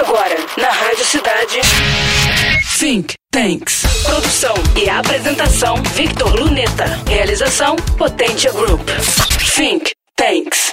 [0.00, 1.60] Agora, na Rádio Cidade.
[2.78, 3.82] Think Tanks.
[4.02, 6.86] Produção e apresentação: Victor Luneta.
[7.06, 8.80] Realização: Potência Group.
[9.54, 10.72] Think Tanks.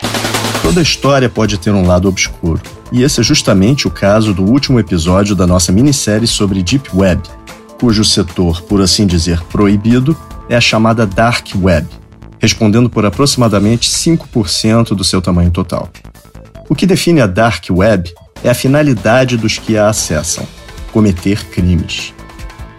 [0.61, 2.61] Toda história pode ter um lado obscuro.
[2.89, 7.21] E esse é justamente o caso do último episódio da nossa minissérie sobre Deep Web,
[7.81, 10.15] cujo setor, por assim dizer, proibido
[10.47, 11.85] é a chamada Dark Web,
[12.39, 15.89] respondendo por aproximadamente 5% do seu tamanho total.
[16.70, 18.13] O que define a Dark Web
[18.44, 20.48] é a finalidade dos que a acessam:
[20.91, 22.13] cometer crimes.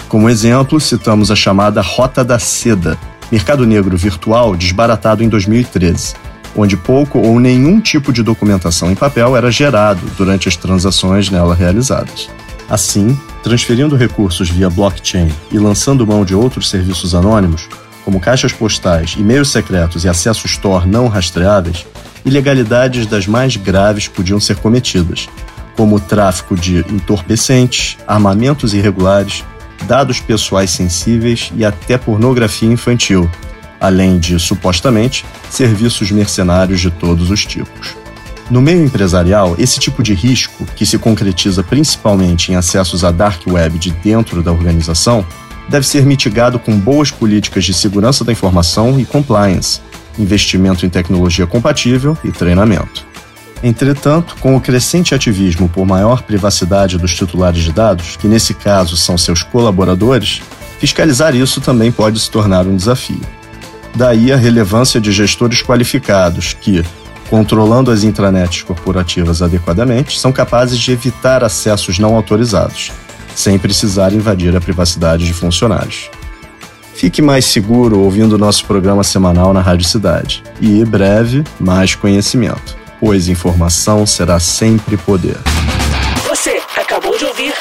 [0.09, 2.99] Como exemplo, citamos a chamada Rota da Seda,
[3.31, 6.15] mercado negro virtual desbaratado em 2013,
[6.57, 11.55] onde pouco ou nenhum tipo de documentação em papel era gerado durante as transações nela
[11.55, 12.29] realizadas.
[12.69, 17.69] Assim, transferindo recursos via blockchain e lançando mão de outros serviços anônimos,
[18.05, 21.87] como caixas postais, e-mails secretos e acessos Tor não rastreáveis,
[22.25, 25.29] ilegalidades das mais graves podiam ser cometidas,
[25.79, 29.45] como o tráfico de entorpecentes, armamentos irregulares,
[29.87, 33.31] dados pessoais sensíveis e até pornografia infantil,
[33.81, 37.95] além de, supostamente, serviços mercenários de todos os tipos.
[38.51, 43.47] No meio empresarial, esse tipo de risco, que se concretiza principalmente em acessos à dark
[43.47, 45.25] web de dentro da organização,
[45.69, 49.81] deve ser mitigado com boas políticas de segurança da informação e compliance,
[50.19, 53.08] investimento em tecnologia compatível e treinamento.
[53.63, 58.97] Entretanto, com o crescente ativismo por maior privacidade dos titulares de dados, que nesse caso
[58.97, 60.41] são seus colaboradores,
[60.79, 63.21] fiscalizar isso também pode se tornar um desafio.
[63.95, 66.85] Daí a relevância de gestores qualificados que,
[67.29, 72.93] controlando as intranets corporativas adequadamente, são capazes de evitar acessos não autorizados,
[73.35, 76.11] sem precisar invadir a privacidade de funcionários.
[76.95, 80.43] Fique mais seguro ouvindo nosso programa semanal na Rádio Cidade.
[80.61, 85.37] E, breve, mais conhecimento, pois informação será sempre poder.
[86.29, 87.55] Você acabou de ouvir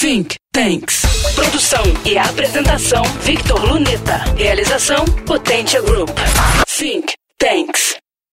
[0.00, 1.02] Think Tanks.
[1.34, 4.24] Produção e apresentação: Victor Luneta.
[4.36, 6.10] Realização: Potência Group.
[6.66, 7.96] Think Tanks.